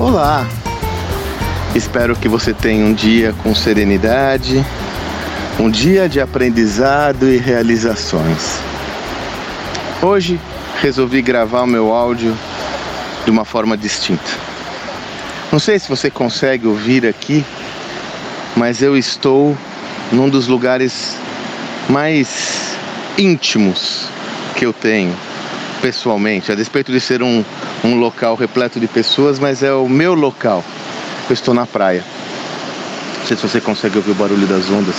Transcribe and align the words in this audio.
Olá! 0.00 0.48
Espero 1.74 2.16
que 2.16 2.26
você 2.26 2.54
tenha 2.54 2.86
um 2.86 2.94
dia 2.94 3.34
com 3.42 3.54
serenidade, 3.54 4.64
um 5.58 5.68
dia 5.68 6.08
de 6.08 6.18
aprendizado 6.18 7.30
e 7.30 7.36
realizações. 7.36 8.60
Hoje 10.00 10.40
resolvi 10.80 11.20
gravar 11.20 11.64
o 11.64 11.66
meu 11.66 11.92
áudio 11.92 12.34
de 13.26 13.30
uma 13.30 13.44
forma 13.44 13.76
distinta. 13.76 14.30
Não 15.52 15.58
sei 15.58 15.78
se 15.78 15.86
você 15.86 16.10
consegue 16.10 16.66
ouvir 16.66 17.06
aqui, 17.06 17.44
mas 18.56 18.80
eu 18.80 18.96
estou 18.96 19.54
num 20.10 20.30
dos 20.30 20.48
lugares 20.48 21.14
mais 21.90 22.74
íntimos 23.18 24.08
que 24.56 24.64
eu 24.64 24.72
tenho 24.72 25.14
pessoalmente, 25.80 26.52
a 26.52 26.54
despeito 26.54 26.92
de 26.92 27.00
ser 27.00 27.22
um, 27.22 27.44
um 27.84 27.94
local 27.96 28.34
repleto 28.34 28.78
de 28.78 28.86
pessoas, 28.86 29.38
mas 29.38 29.62
é 29.62 29.72
o 29.72 29.88
meu 29.88 30.14
local 30.14 30.64
eu 31.30 31.34
estou 31.34 31.54
na 31.54 31.64
praia. 31.64 32.04
Não 33.20 33.26
sei 33.26 33.36
se 33.36 33.42
você 33.42 33.60
consegue 33.60 33.96
ouvir 33.96 34.10
o 34.10 34.14
barulho 34.14 34.46
das 34.46 34.68
ondas. 34.68 34.96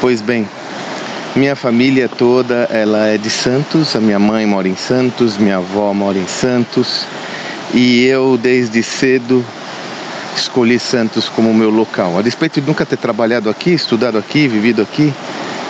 Pois 0.00 0.20
bem, 0.20 0.48
minha 1.36 1.54
família 1.54 2.08
toda, 2.08 2.68
ela 2.70 3.06
é 3.06 3.16
de 3.16 3.30
Santos, 3.30 3.94
a 3.94 4.00
minha 4.00 4.18
mãe 4.18 4.44
mora 4.44 4.68
em 4.68 4.74
Santos, 4.74 5.38
minha 5.38 5.58
avó 5.58 5.94
mora 5.94 6.18
em 6.18 6.26
Santos, 6.26 7.06
e 7.72 8.04
eu 8.04 8.36
desde 8.36 8.82
cedo 8.82 9.44
escolhi 10.36 10.78
Santos 10.78 11.28
como 11.28 11.54
meu 11.54 11.70
local. 11.70 12.18
A 12.18 12.22
despeito 12.22 12.60
de 12.60 12.66
nunca 12.66 12.84
ter 12.84 12.96
trabalhado 12.96 13.48
aqui, 13.48 13.72
estudado 13.72 14.18
aqui, 14.18 14.48
vivido 14.48 14.82
aqui, 14.82 15.12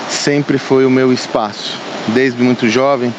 sempre 0.08 0.56
foi 0.56 0.86
o 0.86 0.90
meu 0.90 1.12
espaço. 1.12 1.78
Desde 2.08 2.42
muito 2.42 2.68
jovem, 2.68 3.12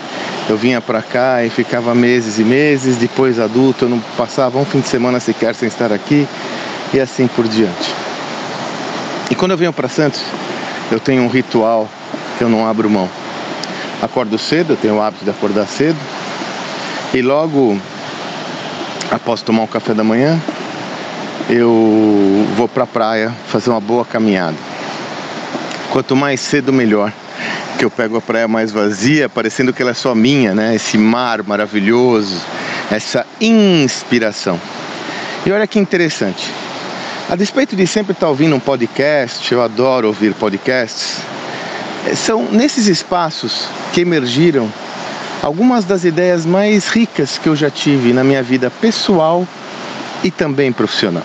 eu 0.48 0.58
vinha 0.58 0.80
para 0.80 1.02
cá 1.02 1.44
e 1.44 1.50
ficava 1.50 1.96
meses 1.96 2.38
e 2.38 2.44
meses, 2.44 2.98
depois 2.98 3.40
adulto 3.40 3.86
eu 3.86 3.90
não 3.90 4.00
passava 4.16 4.60
um 4.60 4.66
fim 4.66 4.80
de 4.80 4.88
semana 4.88 5.20
sequer 5.20 5.56
sem 5.56 5.68
estar 5.68 5.92
aqui 5.92 6.28
e 6.94 7.00
assim 7.00 7.28
por 7.28 7.48
diante. 7.48 7.96
E 9.32 9.36
quando 9.36 9.52
eu 9.52 9.58
venho 9.58 9.74
para 9.74 9.90
Santos, 9.90 10.22
eu 10.92 11.00
tenho 11.00 11.24
um 11.24 11.28
ritual 11.28 11.90
que 12.38 12.44
eu 12.44 12.50
não 12.50 12.68
abro 12.68 12.90
mão. 12.90 13.10
Acordo 14.02 14.38
cedo, 14.38 14.74
eu 14.74 14.78
tenho 14.78 14.96
o 14.96 15.02
hábito 15.02 15.24
de 15.24 15.32
acordar 15.32 15.66
cedo 15.66 15.98
e 17.12 17.22
logo 17.22 17.80
após 19.10 19.42
tomar 19.42 19.64
um 19.64 19.68
café 19.68 19.94
da 19.94 20.04
manhã, 20.04 20.40
eu 21.50 22.46
vou 22.56 22.68
para 22.68 22.84
a 22.84 22.88
praia 22.88 23.34
fazer 23.48 23.72
uma 23.72 23.82
boa 23.82 24.06
caminhada. 24.06 24.58
Quanto 25.92 26.16
mais 26.16 26.40
cedo, 26.40 26.72
melhor 26.72 27.12
que 27.78 27.86
eu 27.86 27.92
pego 27.92 28.18
a 28.18 28.22
praia 28.22 28.48
mais 28.48 28.72
vazia, 28.72 29.28
parecendo 29.28 29.74
que 29.74 29.82
ela 29.82 29.92
é 29.92 29.96
só 29.96 30.16
minha, 30.16 30.56
né? 30.56 30.76
Esse 30.76 30.98
mar 30.98 31.44
maravilhoso, 31.44 32.42
essa 32.92 33.26
inspiração. 33.40 34.60
E 35.46 35.52
olha 35.52 35.68
que 35.68 35.78
interessante. 35.78 36.52
A 37.30 37.36
despeito 37.36 37.76
de 37.76 37.86
sempre 37.88 38.14
estar 38.14 38.30
ouvindo 38.30 38.56
um 38.56 38.60
podcast, 38.60 39.52
eu 39.52 39.62
adoro 39.62 40.08
ouvir 40.08 40.34
podcasts, 40.34 41.18
eh, 42.06 42.16
são 42.16 42.44
nesses 42.52 42.88
espaços 42.88 43.68
que 43.92 44.02
emergiram 44.02 44.72
algumas 45.42 45.86
das 45.86 46.04
ideias 46.04 46.46
mais 46.46 46.88
ricas 46.88 47.38
que 47.38 47.50
eu 47.50 47.56
já 47.56 47.70
tive 47.70 48.14
na 48.14 48.24
minha 48.24 48.42
vida 48.42 48.70
pessoal 48.70 49.48
e 50.24 50.32
também 50.32 50.72
profissional. 50.72 51.24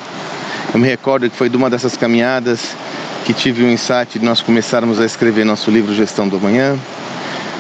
Eu 0.72 0.80
me 0.80 0.86
recordo 0.86 1.28
que 1.28 1.36
foi 1.36 1.48
de 1.48 1.56
uma 1.56 1.68
dessas 1.68 1.96
caminhadas 1.96 2.76
que 3.32 3.34
tive 3.34 3.62
um 3.62 3.70
insight 3.70 4.18
de 4.18 4.24
nós 4.24 4.42
começarmos 4.42 4.98
a 4.98 5.04
escrever 5.04 5.44
nosso 5.44 5.70
livro 5.70 5.94
Gestão 5.94 6.26
do 6.26 6.36
Amanhã. 6.36 6.76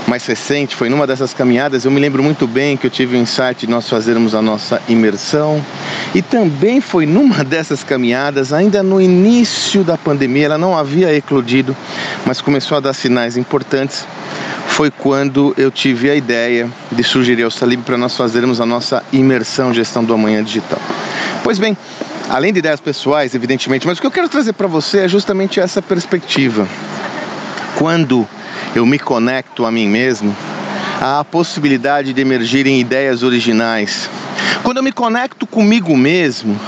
Mais 0.04 0.26
recente, 0.26 0.74
foi 0.74 0.88
numa 0.88 1.06
dessas 1.06 1.32
caminhadas, 1.32 1.84
eu 1.84 1.92
me 1.92 2.00
lembro 2.00 2.24
muito 2.24 2.44
bem 2.44 2.76
que 2.76 2.88
eu 2.88 2.90
tive 2.90 3.16
um 3.16 3.22
insight 3.22 3.66
de 3.66 3.70
nós 3.70 3.88
fazermos 3.88 4.34
a 4.34 4.42
nossa 4.42 4.82
imersão. 4.88 5.64
E 6.12 6.22
também 6.22 6.80
foi 6.80 7.06
numa 7.06 7.44
dessas 7.46 7.84
caminhadas, 7.84 8.52
ainda 8.52 8.82
no 8.82 9.00
início 9.00 9.84
da 9.84 9.96
pandemia, 9.96 10.46
ela 10.46 10.58
não 10.58 10.76
havia 10.76 11.14
eclodido, 11.14 11.76
mas 12.26 12.40
começou 12.40 12.76
a 12.76 12.80
dar 12.80 12.92
sinais 12.92 13.36
importantes. 13.36 14.04
Foi 14.66 14.90
quando 14.90 15.54
eu 15.56 15.70
tive 15.70 16.10
a 16.10 16.16
ideia 16.16 16.68
de 16.90 17.04
sugerir 17.04 17.44
ao 17.44 17.50
Salib 17.50 17.82
para 17.82 17.96
nós 17.96 18.16
fazermos 18.16 18.60
a 18.60 18.66
nossa 18.66 19.04
imersão 19.12 19.72
Gestão 19.72 20.02
do 20.02 20.12
Amanhã 20.12 20.42
Digital. 20.42 20.80
Pois 21.44 21.60
bem, 21.60 21.76
além 22.30 22.52
de 22.52 22.60
ideias 22.60 22.80
pessoais, 22.80 23.34
evidentemente, 23.34 23.88
mas 23.88 23.98
o 23.98 24.00
que 24.00 24.06
eu 24.06 24.10
quero 24.10 24.28
trazer 24.28 24.52
para 24.52 24.68
você 24.68 25.00
é 25.00 25.08
justamente 25.08 25.58
essa 25.58 25.82
perspectiva. 25.82 26.66
Quando 27.76 28.26
eu 28.74 28.86
me 28.86 29.00
conecto 29.00 29.66
a 29.66 29.72
mim 29.72 29.88
mesmo, 29.88 30.34
há 31.00 31.18
a 31.18 31.24
possibilidade 31.24 32.12
de 32.12 32.20
emergirem 32.20 32.78
ideias 32.78 33.24
originais. 33.24 34.08
Quando 34.62 34.76
eu 34.76 34.82
me 34.82 34.92
conecto 34.92 35.44
comigo 35.44 35.96
mesmo, 35.96 36.58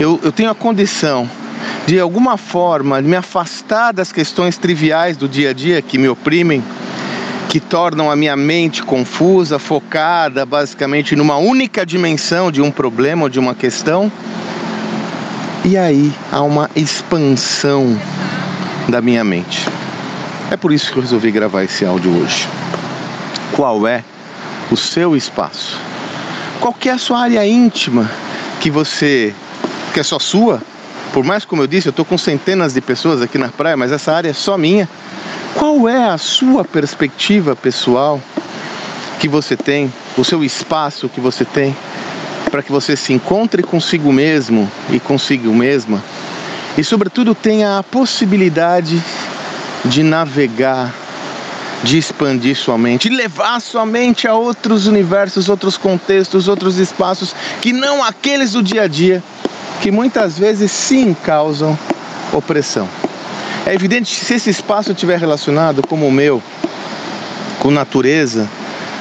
eu, 0.00 0.18
eu 0.22 0.32
tenho 0.32 0.50
a 0.50 0.54
condição 0.54 1.28
de 1.86 2.00
alguma 2.00 2.38
forma 2.38 3.02
me 3.02 3.14
afastar 3.14 3.92
das 3.92 4.10
questões 4.10 4.56
triviais 4.56 5.18
do 5.18 5.28
dia 5.28 5.50
a 5.50 5.52
dia 5.52 5.82
que 5.82 5.98
me 5.98 6.08
oprimem, 6.08 6.64
que 7.50 7.60
tornam 7.60 8.10
a 8.10 8.16
minha 8.16 8.36
mente 8.36 8.82
confusa, 8.82 9.58
focada 9.58 10.46
basicamente 10.46 11.14
numa 11.14 11.36
única 11.36 11.84
dimensão 11.84 12.50
de 12.50 12.62
um 12.62 12.70
problema 12.70 13.24
ou 13.24 13.28
de 13.28 13.38
uma 13.38 13.54
questão 13.54 14.10
e 15.64 15.78
aí 15.78 16.12
há 16.30 16.42
uma 16.42 16.70
expansão 16.76 17.98
da 18.88 19.00
minha 19.00 19.24
mente. 19.24 19.66
É 20.50 20.56
por 20.56 20.70
isso 20.72 20.92
que 20.92 20.98
eu 20.98 21.02
resolvi 21.02 21.30
gravar 21.30 21.64
esse 21.64 21.86
áudio 21.86 22.14
hoje. 22.20 22.46
Qual 23.52 23.86
é 23.86 24.04
o 24.70 24.76
seu 24.76 25.16
espaço? 25.16 25.78
Qual 26.60 26.74
é 26.84 26.90
a 26.90 26.98
sua 26.98 27.20
área 27.20 27.46
íntima 27.46 28.10
que 28.60 28.70
você 28.70 29.34
que 29.94 30.00
é 30.00 30.02
só 30.02 30.18
sua? 30.18 30.60
Por 31.14 31.24
mais 31.24 31.44
como 31.44 31.62
eu 31.62 31.66
disse, 31.66 31.88
eu 31.88 31.90
estou 31.90 32.04
com 32.04 32.18
centenas 32.18 32.74
de 32.74 32.80
pessoas 32.80 33.22
aqui 33.22 33.38
na 33.38 33.48
praia, 33.48 33.76
mas 33.76 33.90
essa 33.90 34.12
área 34.12 34.28
é 34.28 34.34
só 34.34 34.58
minha. 34.58 34.88
Qual 35.54 35.88
é 35.88 36.10
a 36.10 36.18
sua 36.18 36.64
perspectiva 36.64 37.56
pessoal 37.56 38.20
que 39.18 39.28
você 39.28 39.56
tem, 39.56 39.90
o 40.18 40.24
seu 40.24 40.44
espaço 40.44 41.08
que 41.08 41.20
você 41.20 41.44
tem 41.44 41.74
para 42.54 42.62
que 42.62 42.70
você 42.70 42.96
se 42.96 43.12
encontre 43.12 43.64
consigo 43.64 44.12
mesmo 44.12 44.70
e 44.88 45.00
consigo 45.00 45.52
mesma 45.52 46.00
e, 46.78 46.84
sobretudo, 46.84 47.34
tenha 47.34 47.78
a 47.78 47.82
possibilidade 47.82 49.02
de 49.84 50.04
navegar, 50.04 50.94
de 51.82 51.98
expandir 51.98 52.54
sua 52.54 52.78
mente, 52.78 53.08
de 53.08 53.16
levar 53.16 53.60
sua 53.60 53.84
mente 53.84 54.28
a 54.28 54.34
outros 54.34 54.86
universos, 54.86 55.48
outros 55.48 55.76
contextos, 55.76 56.46
outros 56.46 56.78
espaços 56.78 57.34
que 57.60 57.72
não 57.72 58.04
aqueles 58.04 58.52
do 58.52 58.62
dia 58.62 58.82
a 58.82 58.86
dia, 58.86 59.20
que 59.80 59.90
muitas 59.90 60.38
vezes 60.38 60.70
sim 60.70 61.12
causam 61.12 61.76
opressão. 62.32 62.88
É 63.66 63.74
evidente 63.74 64.16
que 64.16 64.24
se 64.24 64.34
esse 64.34 64.50
espaço 64.50 64.92
estiver 64.92 65.18
relacionado, 65.18 65.84
como 65.84 66.06
o 66.06 66.12
meu, 66.12 66.40
com 67.58 67.72
natureza, 67.72 68.48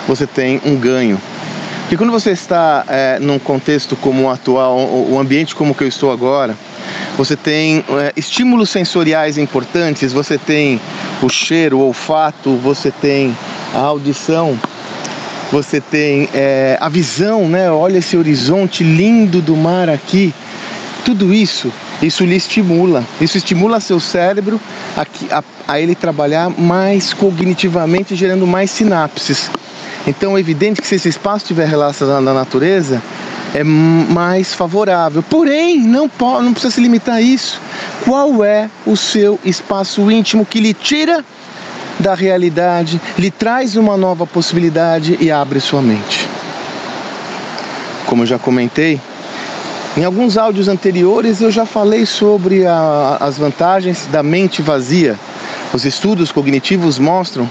você 0.07 0.25
tem 0.25 0.59
um 0.65 0.75
ganho 0.75 1.21
e 1.91 1.97
quando 1.97 2.11
você 2.11 2.31
está 2.31 2.85
é, 2.87 3.19
num 3.19 3.37
contexto 3.37 3.95
como 3.95 4.23
o 4.23 4.29
atual, 4.29 4.77
o 4.77 5.19
ambiente 5.19 5.53
como 5.53 5.75
que 5.75 5.83
eu 5.83 5.87
estou 5.87 6.11
agora, 6.11 6.55
você 7.17 7.35
tem 7.35 7.83
é, 7.89 8.13
estímulos 8.15 8.69
sensoriais 8.69 9.37
importantes, 9.37 10.11
você 10.11 10.37
tem 10.37 10.81
o 11.21 11.29
cheiro, 11.29 11.77
o 11.77 11.81
olfato, 11.81 12.55
você 12.57 12.89
tem 12.89 13.35
a 13.73 13.79
audição, 13.79 14.57
você 15.51 15.79
tem 15.79 16.27
é, 16.33 16.77
a 16.81 16.89
visão, 16.89 17.47
né? 17.47 17.69
Olha 17.69 17.99
esse 17.99 18.17
horizonte 18.17 18.83
lindo 18.83 19.41
do 19.41 19.55
mar 19.55 19.87
aqui. 19.89 20.33
Tudo 21.05 21.31
isso, 21.31 21.71
isso 22.01 22.25
lhe 22.25 22.35
estimula. 22.35 23.03
Isso 23.21 23.37
estimula 23.37 23.79
seu 23.79 23.99
cérebro 23.99 24.59
a, 24.97 25.37
a, 25.37 25.43
a 25.67 25.79
ele 25.79 25.93
trabalhar 25.93 26.49
mais 26.49 27.13
cognitivamente, 27.13 28.15
gerando 28.15 28.47
mais 28.47 28.71
sinapses. 28.71 29.51
Então 30.05 30.37
é 30.37 30.39
evidente 30.39 30.81
que 30.81 30.87
se 30.87 30.95
esse 30.95 31.09
espaço 31.09 31.45
estiver 31.45 31.67
relacionado 31.67 32.27
à 32.27 32.33
natureza, 32.33 33.01
é 33.53 33.63
mais 33.63 34.53
favorável. 34.53 35.23
Porém, 35.23 35.79
não, 35.79 36.09
pode, 36.09 36.45
não 36.45 36.53
precisa 36.53 36.73
se 36.73 36.81
limitar 36.81 37.15
a 37.15 37.21
isso. 37.21 37.61
Qual 38.03 38.43
é 38.43 38.69
o 38.85 38.97
seu 38.97 39.39
espaço 39.45 40.09
íntimo 40.11 40.45
que 40.45 40.59
lhe 40.59 40.73
tira 40.73 41.23
da 41.99 42.15
realidade, 42.15 42.99
lhe 43.17 43.31
traz 43.31 43.75
uma 43.75 43.95
nova 43.95 44.25
possibilidade 44.25 45.17
e 45.21 45.31
abre 45.31 45.59
sua 45.59 45.81
mente? 45.81 46.27
Como 48.05 48.23
eu 48.23 48.27
já 48.27 48.37
comentei, 48.37 48.99
em 49.95 50.03
alguns 50.03 50.37
áudios 50.37 50.67
anteriores 50.67 51.39
eu 51.39 51.51
já 51.51 51.65
falei 51.65 52.05
sobre 52.05 52.65
a, 52.65 53.17
as 53.19 53.37
vantagens 53.37 54.07
da 54.11 54.23
mente 54.23 54.61
vazia. 54.61 55.17
Os 55.71 55.85
estudos 55.85 56.31
cognitivos 56.31 56.99
mostram 56.99 57.49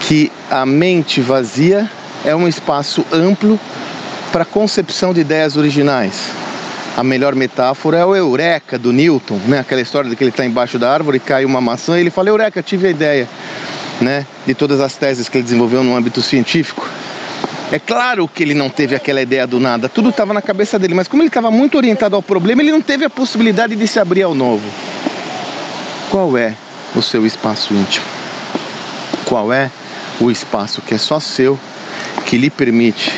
que 0.00 0.30
a 0.50 0.64
mente 0.64 1.20
vazia 1.20 1.90
é 2.24 2.34
um 2.34 2.48
espaço 2.48 3.04
amplo 3.12 3.58
para 4.32 4.42
a 4.42 4.46
concepção 4.46 5.12
de 5.12 5.20
ideias 5.20 5.56
originais. 5.56 6.30
A 6.96 7.04
melhor 7.04 7.34
metáfora 7.34 7.98
é 7.98 8.04
o 8.04 8.16
Eureka 8.16 8.78
do 8.78 8.92
Newton, 8.92 9.40
né? 9.46 9.60
Aquela 9.60 9.80
história 9.80 10.10
de 10.10 10.16
que 10.16 10.24
ele 10.24 10.30
está 10.30 10.44
embaixo 10.44 10.78
da 10.78 10.92
árvore, 10.92 11.20
cai 11.20 11.44
uma 11.44 11.60
maçã 11.60 11.96
e 11.96 12.00
ele 12.00 12.10
fala: 12.10 12.28
Eureka, 12.28 12.62
tive 12.62 12.88
a 12.88 12.90
ideia, 12.90 13.28
né? 14.00 14.26
De 14.46 14.54
todas 14.54 14.80
as 14.80 14.96
teses 14.96 15.28
que 15.28 15.38
ele 15.38 15.44
desenvolveu 15.44 15.84
no 15.84 15.96
âmbito 15.96 16.20
científico. 16.20 16.88
É 17.70 17.78
claro 17.78 18.26
que 18.26 18.42
ele 18.42 18.54
não 18.54 18.70
teve 18.70 18.96
aquela 18.96 19.20
ideia 19.20 19.46
do 19.46 19.60
nada, 19.60 19.88
tudo 19.88 20.08
estava 20.08 20.32
na 20.32 20.40
cabeça 20.40 20.78
dele, 20.78 20.94
mas 20.94 21.06
como 21.06 21.22
ele 21.22 21.28
estava 21.28 21.50
muito 21.50 21.76
orientado 21.76 22.16
ao 22.16 22.22
problema, 22.22 22.62
ele 22.62 22.72
não 22.72 22.80
teve 22.80 23.04
a 23.04 23.10
possibilidade 23.10 23.76
de 23.76 23.86
se 23.86 24.00
abrir 24.00 24.22
ao 24.22 24.34
novo. 24.34 24.64
Qual 26.10 26.36
é 26.36 26.54
o 26.96 27.02
seu 27.02 27.26
espaço 27.26 27.74
íntimo? 27.74 28.06
Qual 29.26 29.52
é 29.52 29.70
o 30.20 30.30
espaço 30.30 30.82
que 30.82 30.94
é 30.94 30.98
só 30.98 31.20
seu, 31.20 31.58
que 32.26 32.36
lhe 32.36 32.50
permite 32.50 33.12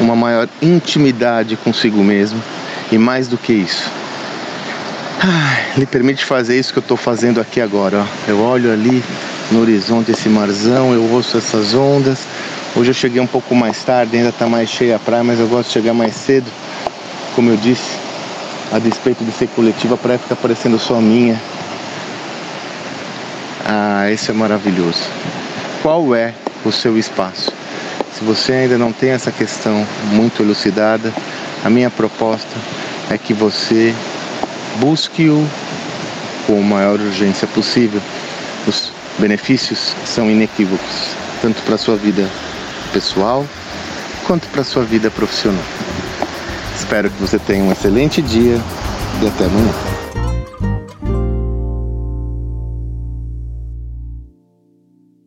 uma 0.00 0.16
maior 0.16 0.48
intimidade 0.60 1.56
consigo 1.56 2.02
mesmo 2.02 2.42
e 2.90 2.98
mais 2.98 3.28
do 3.28 3.38
que 3.38 3.52
isso? 3.52 3.90
Lhe 5.76 5.86
permite 5.86 6.24
fazer 6.24 6.58
isso 6.58 6.72
que 6.72 6.78
eu 6.78 6.82
estou 6.82 6.96
fazendo 6.96 7.40
aqui 7.40 7.60
agora. 7.60 7.98
Ó. 8.00 8.30
Eu 8.30 8.40
olho 8.40 8.72
ali 8.72 9.02
no 9.50 9.60
horizonte 9.60 10.10
esse 10.10 10.28
marzão, 10.28 10.92
eu 10.92 11.02
ouço 11.12 11.38
essas 11.38 11.74
ondas, 11.74 12.26
Hoje 12.76 12.90
eu 12.90 12.94
cheguei 12.94 13.20
um 13.20 13.26
pouco 13.26 13.54
mais 13.54 13.84
tarde, 13.84 14.16
ainda 14.16 14.30
está 14.30 14.48
mais 14.48 14.68
cheia 14.68 14.96
a 14.96 14.98
praia, 14.98 15.22
mas 15.22 15.38
eu 15.38 15.46
gosto 15.46 15.68
de 15.68 15.74
chegar 15.74 15.94
mais 15.94 16.12
cedo. 16.12 16.50
Como 17.36 17.48
eu 17.48 17.56
disse, 17.56 17.96
a 18.72 18.80
despeito 18.80 19.24
de 19.24 19.30
ser 19.30 19.46
coletiva, 19.46 19.94
a 19.94 19.96
praia 19.96 20.18
fica 20.18 20.34
parecendo 20.34 20.76
só 20.76 21.00
minha. 21.00 21.40
Ah, 23.64 24.10
isso 24.10 24.28
é 24.28 24.34
maravilhoso. 24.34 25.04
Qual 25.84 26.14
é 26.14 26.32
o 26.64 26.72
seu 26.72 26.96
espaço? 26.96 27.52
Se 28.14 28.24
você 28.24 28.52
ainda 28.54 28.78
não 28.78 28.90
tem 28.90 29.10
essa 29.10 29.30
questão 29.30 29.86
muito 30.12 30.42
elucidada, 30.42 31.12
a 31.62 31.68
minha 31.68 31.90
proposta 31.90 32.48
é 33.10 33.18
que 33.18 33.34
você 33.34 33.94
busque-o 34.78 35.46
com 36.46 36.58
a 36.58 36.62
maior 36.62 36.98
urgência 36.98 37.46
possível. 37.48 38.00
Os 38.66 38.92
benefícios 39.18 39.94
são 40.06 40.30
inequívocos, 40.30 41.14
tanto 41.42 41.60
para 41.64 41.74
a 41.74 41.78
sua 41.78 41.96
vida 41.96 42.26
pessoal 42.90 43.44
quanto 44.26 44.48
para 44.48 44.64
sua 44.64 44.84
vida 44.84 45.10
profissional. 45.10 45.64
Espero 46.74 47.10
que 47.10 47.20
você 47.20 47.38
tenha 47.38 47.62
um 47.62 47.70
excelente 47.70 48.22
dia 48.22 48.58
e 49.22 49.26
até 49.26 49.44
amanhã. 49.44 49.93